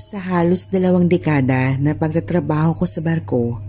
[0.00, 3.60] Sa halos dalawang dekada na pagtatrabaho ko sa barko,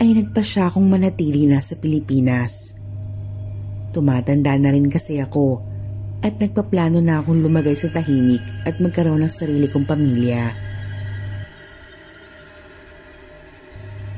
[0.00, 2.72] ay nagpasya akong manatili na sa Pilipinas.
[3.92, 5.60] Tumatanda na rin kasi ako
[6.24, 10.56] at nagpaplano na akong lumagay sa tahimik at magkaroon ng sarili kong pamilya.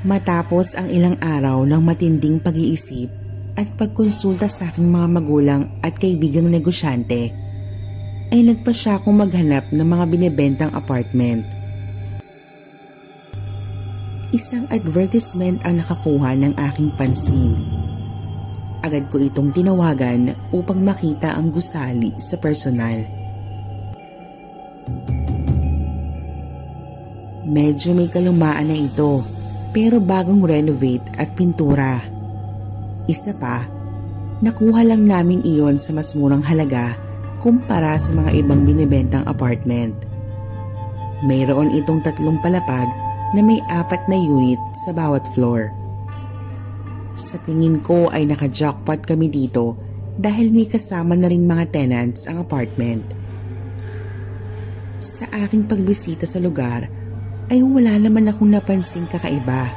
[0.07, 3.11] Matapos ang ilang araw ng matinding pag-iisip
[3.59, 7.42] at pagkonsulta sa aking mga magulang at kaibigang negosyante,
[8.33, 11.45] ay nagpa siya akong maghanap ng mga binebentang apartment.
[14.33, 17.53] Isang advertisement ang nakakuha ng aking pansin.
[18.81, 23.05] Agad ko itong tinawagan upang makita ang gusali sa personal.
[27.45, 29.21] Medyo may kalumaan na ito
[29.69, 32.01] pero bagong renovate at pintura.
[33.05, 33.69] Isa pa,
[34.41, 37.12] nakuha lang namin iyon sa mas murang halaga
[37.43, 39.91] kumpara sa mga ibang binibentang apartment.
[41.27, 42.87] Mayroon itong tatlong palapag
[43.35, 45.67] na may apat na unit sa bawat floor.
[47.19, 49.75] Sa tingin ko ay naka-jackpot kami dito
[50.15, 53.03] dahil may kasama na rin mga tenants ang apartment.
[55.03, 56.87] Sa aking pagbisita sa lugar,
[57.51, 59.67] ay wala naman akong napansing kakaiba.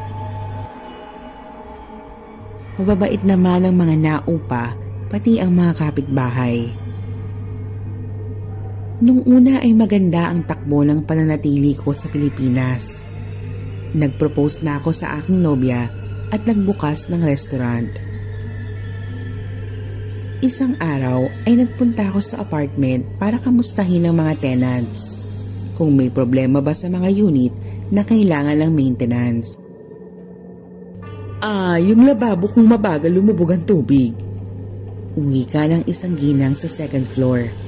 [2.78, 4.78] Mababait naman ang mga naupa
[5.10, 6.85] pati ang mga kapitbahay.
[8.96, 13.04] Nung una ay maganda ang takbo ng pananatili ko sa Pilipinas.
[13.92, 15.92] Nagpropose na ako sa aking nobya
[16.32, 17.92] at nagbukas ng restaurant.
[20.40, 25.20] Isang araw ay nagpunta ako sa apartment para kamustahin ang mga tenants
[25.76, 27.52] kung may problema ba sa mga unit
[27.92, 29.60] na kailangan ng maintenance.
[31.44, 34.16] Ah, yung lababo kung mabagal lumubog ang tubig.
[35.20, 37.65] Uwi ka ng isang ginang sa second floor.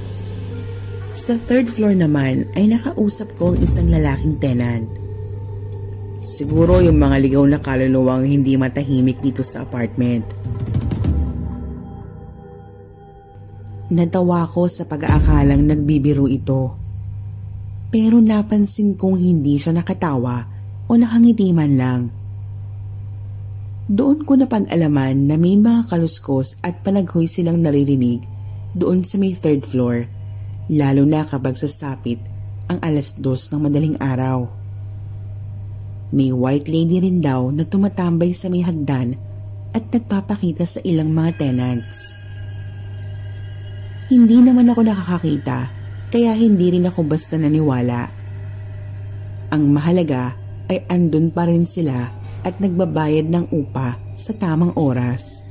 [1.09, 4.85] Sa third floor naman ay nakausap ko ang isang lalaking tenant.
[6.21, 10.27] Siguro yung mga ligaw na kaluluwang hindi matahimik dito sa apartment.
[13.89, 16.77] Natawa ko sa pag-aakalang nagbibiro ito
[17.89, 20.45] pero napansin kong hindi siya nakatawa
[20.85, 22.01] o nakangiti man lang.
[23.89, 28.21] Doon ko napag-alaman na may mga kaluskos at panaghoy silang naririnig
[28.77, 30.05] doon sa may third floor,
[30.69, 32.21] lalo na kapag sasapit
[32.69, 34.45] ang alas dos ng madaling araw.
[36.13, 39.17] May white lady rin daw na tumatambay sa may hagdan
[39.73, 42.13] at nagpapakita sa ilang mga tenants.
[44.09, 45.59] Hindi naman ako nakakakita
[46.09, 48.09] kaya hindi rin ako basta naniwala.
[49.53, 50.33] Ang mahalaga
[50.69, 52.09] ay andun pa rin sila
[52.45, 55.48] at nagbabayad ng upa sa tamang oras.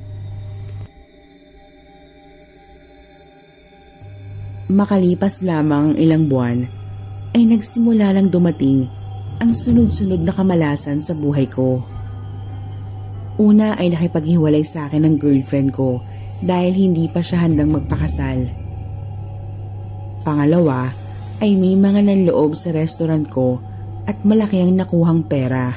[4.69, 6.69] Makalipas lamang ilang buwan
[7.33, 8.85] ay nagsimula lang dumating
[9.41, 11.81] ang sunod-sunod na kamalasan sa buhay ko.
[13.41, 16.05] Una ay nakipaghiwalay sa akin ng girlfriend ko
[16.45, 18.45] dahil hindi pa siya handang magpakasal.
[20.29, 20.93] Pangalawa
[21.41, 23.65] ay may mga nanloob sa restaurant ko
[24.05, 25.73] at malaki ang nakuhang pera.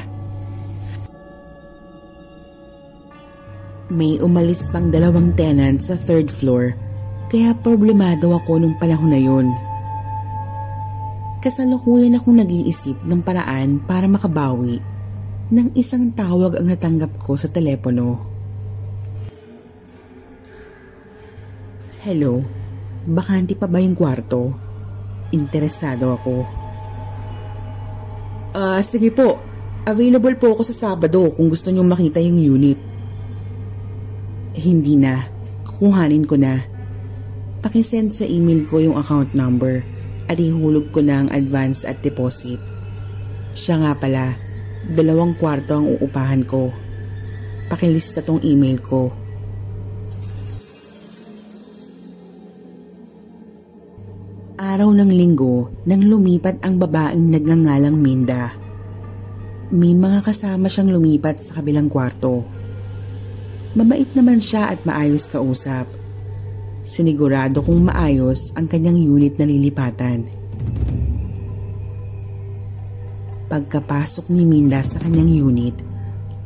[3.87, 6.90] May umalis pang dalawang tenant sa third floor
[7.31, 9.47] kaya problemado ako nung panahon na yun.
[11.39, 14.83] Kasalukuyan akong nag-iisip ng paraan para makabawi
[15.47, 18.19] nang isang tawag ang natanggap ko sa telepono.
[22.03, 22.43] Hello?
[23.07, 24.51] Bakante pa ba yung kwarto?
[25.31, 26.35] Interesado ako.
[28.51, 29.39] Ah, uh, sige po.
[29.87, 32.79] Available po ako sa Sabado kung gusto nyo makita yung unit.
[34.51, 35.23] Hindi na.
[35.63, 36.70] Kukuhanin ko na.
[37.61, 39.85] Pakisend sa email ko yung account number
[40.25, 42.57] at ihulog ko na ang advance at deposit.
[43.53, 44.33] Siya nga pala,
[44.89, 46.73] dalawang kwarto ang uupahan ko.
[47.69, 49.21] Pakilista tong email ko.
[54.71, 58.55] araw ng linggo nang lumipat ang babaeng nagngangalang Minda.
[59.67, 62.47] May mga kasama siyang lumipat sa kabilang kwarto.
[63.75, 65.91] Mabait naman siya at maayos kausap.
[66.81, 70.25] Sinigurado kong maayos ang kanyang unit na lilipatan.
[73.51, 75.75] Pagkapasok ni Minda sa kanyang unit,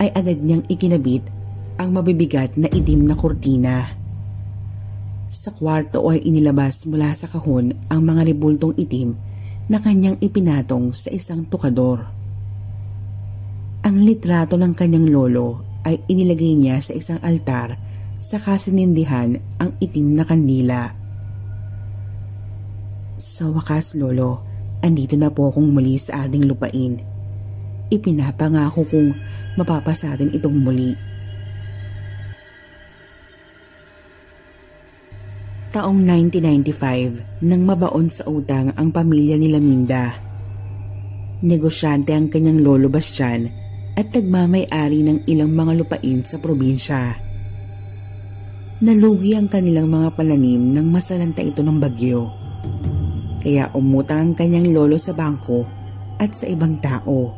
[0.04, 1.24] ay agad niyang ikinabit
[1.80, 3.96] ang mabibigat na idim na kurtina.
[5.32, 9.16] Sa kwarto ay inilabas mula sa kahon ang mga ribultong itim
[9.72, 12.04] na kanyang ipinatong sa isang tukador.
[13.86, 17.78] Ang litrato ng kanyang lolo ay inilagay niya sa isang altar
[18.25, 20.98] sa kasinindihan ang itim na kandila.
[23.22, 24.42] Sa wakas lolo
[24.81, 26.98] andito na po akong muli sa ating lupain.
[27.94, 29.13] Ipinapangako kong
[29.62, 30.98] mapapasatin itong muli.
[35.69, 40.18] Taong 1995 nang mabaon sa utang ang pamilya ni Laminda.
[41.45, 43.45] Negosyante ang kanyang lolo Bastian
[43.94, 47.25] at nagmamay-ari ng ilang mga lupain sa probinsya.
[48.75, 52.27] Nalugi ang kanilang mga pananim nang masalanta ito ng bagyo.
[53.39, 55.63] Kaya umutang ang kanyang lolo sa bangko
[56.19, 57.31] at sa ibang tao.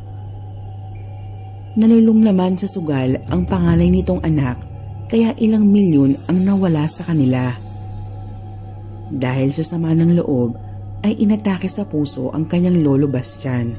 [1.78, 4.58] Nalulong naman sa sugal ang pangalay nitong anak
[5.06, 7.54] kaya ilang milyon ang nawala sa kanila.
[9.06, 10.58] Dahil sa sama ng loob,
[11.06, 13.78] ay inatake sa puso ang kanyang lolo Bastian.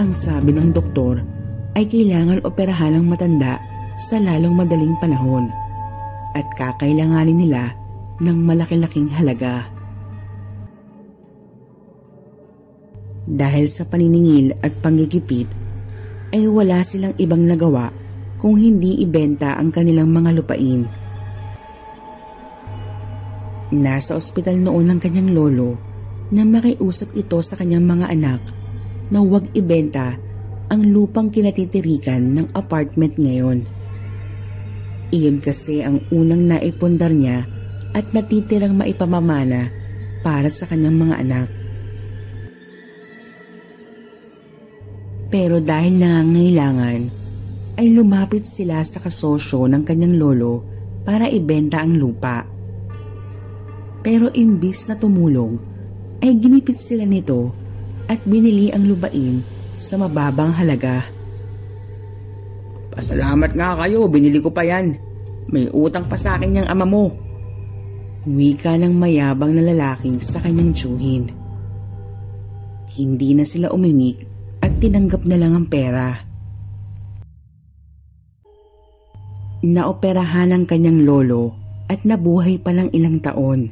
[0.00, 1.20] Ang sabi ng doktor
[1.76, 3.67] ay kailangan operahan ang matanda
[3.98, 5.50] sa lalong madaling panahon
[6.38, 7.74] at kakailanganin nila
[8.22, 9.66] ng malaki-laking halaga.
[13.28, 15.50] Dahil sa paniningil at panggigipit
[16.32, 17.92] ay wala silang ibang nagawa
[18.40, 20.88] kung hindi ibenta ang kanilang mga lupain
[23.68, 25.76] Nasa ospital noon ang kanyang lolo
[26.32, 28.40] na makiusap ito sa kanyang mga anak
[29.12, 30.16] na huwag ibenta
[30.72, 33.68] ang lupang kinatitirikan ng apartment ngayon.
[35.08, 37.48] Iyon kasi ang unang naipundar niya
[37.96, 39.72] at natitirang maipamamana
[40.20, 41.48] para sa kanyang mga anak.
[45.28, 47.00] Pero dahil nangangailangan,
[47.78, 50.64] ay lumapit sila sa kasosyo ng kanyang lolo
[51.04, 52.42] para ibenta ang lupa.
[54.02, 55.60] Pero imbis na tumulong,
[56.18, 57.54] ay ginipit sila nito
[58.10, 59.44] at binili ang lubain
[59.78, 61.17] sa mababang halaga.
[62.98, 64.98] Pasalamat nga kayo, binili ko pa yan.
[65.54, 67.14] May utang pa sa akin yung ama mo.
[68.26, 71.30] Wika ng mayabang na lalaki sa kanyang tsuhin.
[72.98, 74.26] Hindi na sila umimik
[74.58, 76.10] at tinanggap na lang ang pera.
[79.62, 81.54] Naoperahan ang kanyang lolo
[81.86, 83.70] at nabuhay pa ng ilang taon.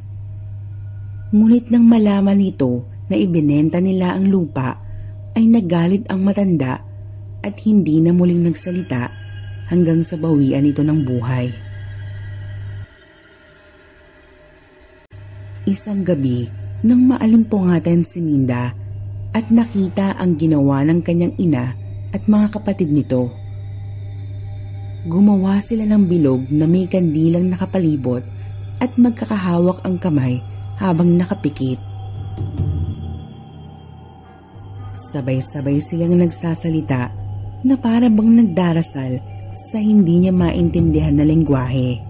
[1.34, 4.79] Ngunit nang malaman nito na ibinenta nila ang lupa,
[5.34, 6.79] ay nagalit ang matanda
[7.43, 9.16] at hindi na muling nagsalita
[9.71, 11.51] hanggang sa bawian ito ng buhay.
[15.67, 16.47] Isang gabi,
[16.87, 18.71] nang maalimpungatan si Minda
[19.35, 21.75] at nakita ang ginawa ng kanyang ina
[22.15, 23.33] at mga kapatid nito.
[25.07, 28.23] Gumawa sila ng bilog na may kandilang nakapalibot
[28.79, 30.39] at magkakahawak ang kamay
[30.79, 31.83] habang nakapikit.
[34.95, 37.11] Sabay-sabay silang nagsasalita
[37.67, 39.19] na para bang nagdarasal
[39.52, 42.00] sa hindi niya maintindihan na lengguwahe.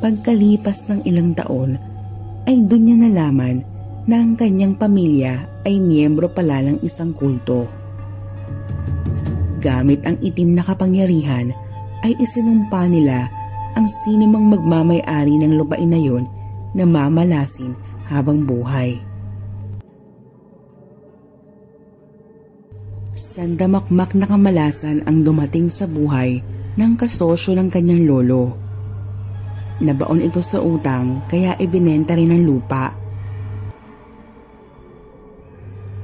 [0.00, 1.76] Pagkalipas ng ilang taon,
[2.48, 3.60] ay doon niya nalaman
[4.08, 7.68] na ang kanyang pamilya ay miyembro pala ng isang kulto.
[9.60, 11.52] Gamit ang itim na kapangyarihan
[12.00, 13.28] ay isinumpa nila
[13.76, 16.24] ang sinumang magmamay-ari ng lupain na yon
[16.72, 17.76] na mamalasin
[18.08, 19.09] habang buhay.
[23.40, 26.44] Sandamakmak na kamalasan ang dumating sa buhay
[26.76, 28.52] ng kasosyo ng kanyang lolo.
[29.80, 32.92] Nabaon ito sa utang kaya ibinenta rin ang lupa.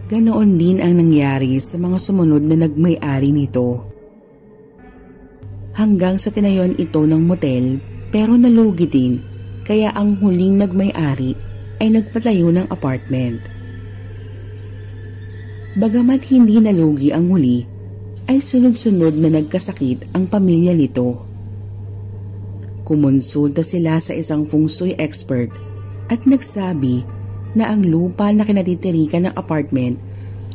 [0.08, 3.84] Ganoon din ang nangyari sa mga sumunod na nagmay-ari nito
[5.76, 9.20] hanggang sa tinayon ito ng motel pero nalugi din
[9.60, 11.36] kaya ang huling nagmay-ari
[11.84, 13.55] ay nagpatayo ng apartment.
[15.76, 17.68] Bagamat hindi nalugi ang huli,
[18.26, 21.22] ay sunod-sunod na nagkasakit ang pamilya nito.
[22.82, 25.52] Kumonsulta sila sa isang feng shui expert
[26.08, 27.04] at nagsabi
[27.54, 30.00] na ang lupa na kinatitirikan ng apartment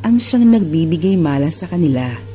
[0.01, 2.31] ang siyang nagbibigay malas sa kanila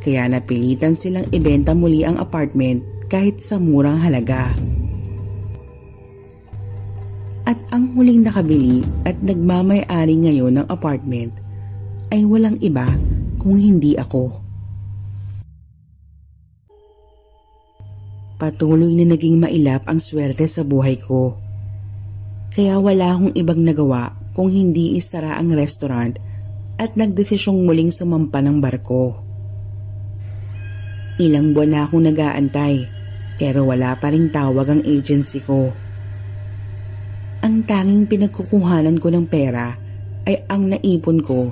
[0.00, 2.80] kaya napilitan silang ibenta muli ang apartment
[3.12, 4.56] kahit sa murang halaga.
[7.50, 11.34] At ang huling nakabili at nagmamay-ari ngayon ng apartment
[12.14, 12.86] ay walang iba
[13.42, 14.38] kung hindi ako.
[18.38, 21.34] Patuloy na naging mailap ang swerte sa buhay ko.
[22.54, 26.22] Kaya wala akong ibang nagawa kung hindi isara ang restaurant
[26.78, 29.26] at nagdesisyong muling sumampa ng barko.
[31.18, 32.86] Ilang buwan na akong nag-aantay
[33.42, 35.89] pero wala pa rin tawag ang agency ko.
[37.40, 39.72] Ang tanging pinagkukuhanan ko ng pera
[40.28, 41.48] ay ang naipon ko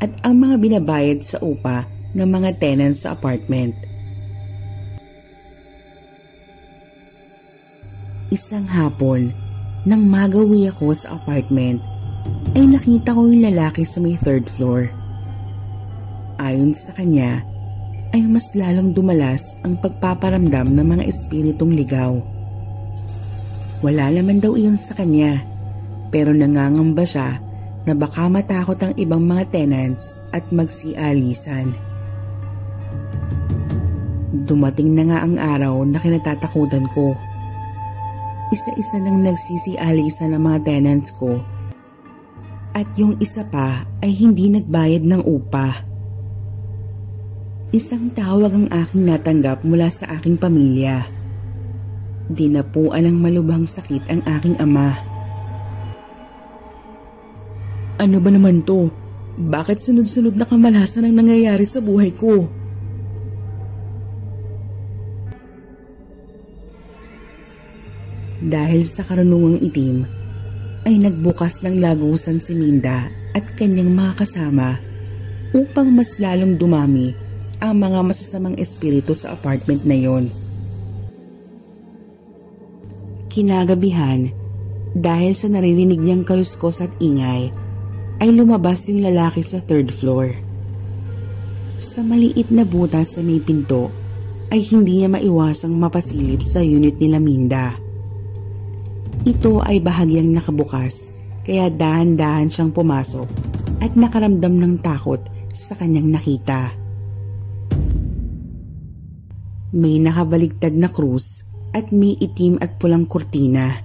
[0.00, 1.84] at ang mga binabayad sa upa
[2.16, 3.76] ng mga tenants sa apartment.
[8.32, 9.32] Isang hapon,
[9.86, 11.78] Nang magawi ako sa apartment,
[12.58, 14.90] ay nakita ko yung lalaki sa may third floor.
[16.42, 17.46] Ayon sa kanya,
[18.10, 22.18] ay mas lalong dumalas ang pagpaparamdam ng mga espiritong ligaw.
[23.84, 25.44] Wala naman daw iyon sa kanya,
[26.08, 27.40] pero nangangamba siya
[27.84, 31.76] na baka matakot ang ibang mga tenants at magsialisan.
[34.46, 37.14] Dumating na nga ang araw na kinatatakutan ko.
[38.54, 41.42] Isa-isa nang nagsisialisan ng mga tenants ko
[42.76, 45.80] at yung isa pa ay hindi nagbayad ng upa.
[47.72, 51.15] Isang tawag ang aking natanggap mula sa aking pamilya.
[52.26, 54.98] Dinapuan ng malubhang sakit ang aking ama.
[58.02, 58.90] Ano ba naman to?
[59.36, 62.50] Bakit sunod-sunod na kamalasan ang nangyayari sa buhay ko?
[68.46, 69.96] Dahil sa karunungang itim,
[70.86, 74.78] ay nagbukas ng lagusan si Minda at kanyang mga kasama
[75.50, 77.10] upang mas lalong dumami
[77.58, 80.45] ang mga masasamang espiritu sa apartment na yon.
[83.36, 84.32] Kinagabihan,
[84.96, 87.52] dahil sa naririnig niyang kaluskos at ingay,
[88.16, 90.32] ay lumabas yung lalaki sa third floor.
[91.76, 93.92] Sa maliit na butas sa may pinto
[94.48, 97.76] ay hindi niya maiwasang mapasilip sa unit ni Laminda.
[99.28, 101.12] Ito ay bahagyang nakabukas
[101.44, 103.28] kaya dahan-dahan siyang pumasok
[103.84, 105.20] at nakaramdam ng takot
[105.52, 106.72] sa kanyang nakita.
[109.76, 111.44] May nakabaligtad na krus
[111.76, 113.84] at may itim at pulang kurtina.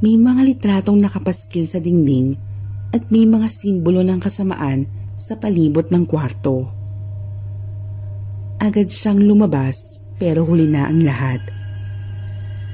[0.00, 2.32] May mga litratong nakapaskil sa dingding
[2.96, 6.72] at may mga simbolo ng kasamaan sa palibot ng kwarto.
[8.56, 11.44] Agad siyang lumabas pero huli na ang lahat.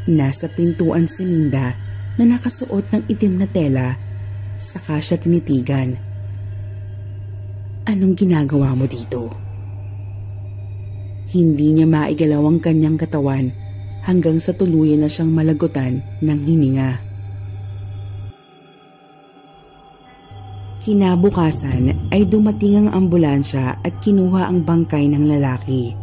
[0.07, 1.75] Nasa pintuan si Minda
[2.15, 3.99] na nakasuot ng itim na tela
[4.55, 5.99] saka siya tinitigan.
[7.85, 9.35] Anong ginagawa mo dito?
[11.35, 13.64] Hindi niya maigalaw ang kanyang katawan
[14.05, 17.01] hanggang sa tuluyan na siyang malagutan ng hininga.
[20.85, 25.97] Kinabukasan ay dumating ang ambulansya at kinuha ang bangkay ng lalaki.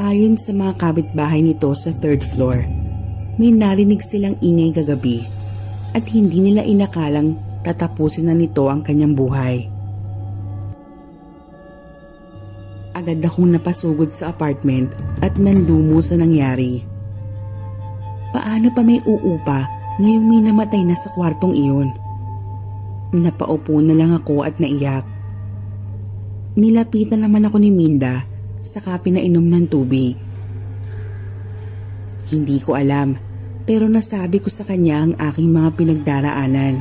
[0.00, 2.64] Ayon sa mga kabitbahay nito sa third floor,
[3.36, 5.28] may narinig silang ingay kagabi
[5.92, 9.73] at hindi nila inakalang tatapusin na nito ang kanyang buhay.
[12.94, 16.86] Agad akong napasugod sa apartment at nanlumo sa nangyari.
[18.30, 19.66] Paano pa may uupa
[19.98, 21.90] ngayong may namatay na sa kwartong iyon?
[23.10, 25.02] Napaupo na lang ako at naiyak.
[26.54, 28.22] Nilapitan naman ako ni Minda
[28.62, 30.14] saka pinainom ng tubig.
[32.30, 33.18] Hindi ko alam
[33.66, 36.74] pero nasabi ko sa kanya ang aking mga pinagdaraanan.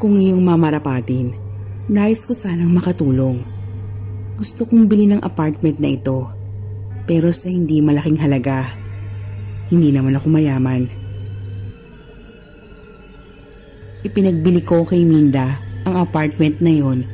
[0.00, 1.41] Kung iyong mamarapatin,
[1.90, 3.42] nais ko sanang makatulong.
[4.38, 6.42] Gusto kong bili ng apartment na ito
[7.06, 8.78] pero sa hindi malaking halaga.
[9.72, 10.86] Hindi naman ako mayaman.
[14.02, 17.06] Ipinagbili ko kay Minda ang apartment na yon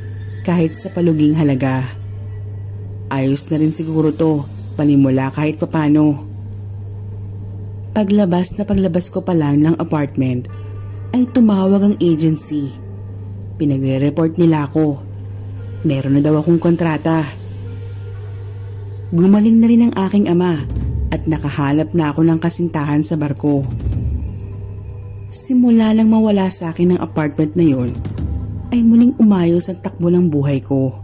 [0.45, 1.85] kahit sa paluging halaga.
[3.09, 4.45] Ayos na rin siguro to,
[4.77, 6.25] panimula kahit papano.
[7.93, 10.45] Paglabas na paglabas ko pa lang ng apartment,
[11.13, 12.69] ay tumawag ang agency.
[13.59, 15.03] Pinagre-report nila ako.
[15.83, 17.27] Meron na daw akong kontrata.
[19.11, 20.63] Gumaling na rin ang aking ama
[21.11, 23.67] at nakahalap na ako ng kasintahan sa barko.
[25.27, 27.91] Simula lang mawala sa akin ng apartment na yon,
[28.71, 30.95] ay muling umayos ang takbo ng buhay ko.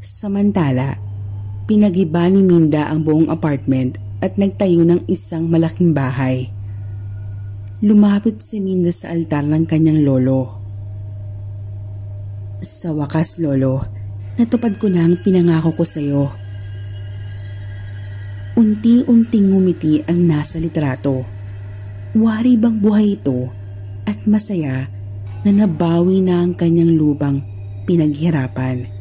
[0.00, 0.96] Samantala,
[1.68, 6.48] pinagiba ni Minda ang buong apartment at nagtayo ng isang malaking bahay.
[7.84, 10.56] Lumapit si Minda sa altar ng kanyang lolo.
[12.64, 13.84] Sa wakas, lolo,
[14.40, 16.32] natupad ko na ang pinangako ko sa iyo
[18.54, 21.28] Unti-unting ngumiti ang nasa litrato.
[22.16, 23.52] Wari bang buhay ito
[24.08, 24.88] at masaya
[25.44, 27.42] na nabawi na ang kanyang lubang
[27.84, 28.93] pinaghirapan.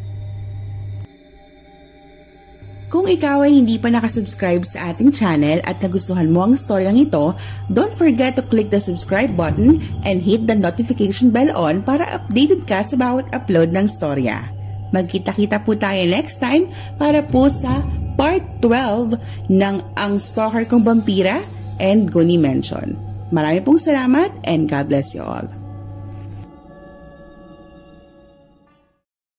[2.93, 7.09] Kung ikaw ay hindi pa nakasubscribe sa ating channel at nagustuhan mo ang story ng
[7.09, 7.33] ito,
[7.73, 12.69] don't forget to click the subscribe button and hit the notification bell on para updated
[12.69, 14.45] ka sa bawat upload ng storya.
[14.93, 16.69] Magkita-kita po tayo next time
[17.01, 17.81] para po sa
[18.13, 19.17] part 12
[19.49, 21.41] ng Ang Stalker Kong Vampira
[21.81, 22.93] and Guni Mention.
[23.33, 25.62] Marami pong salamat and God bless you all.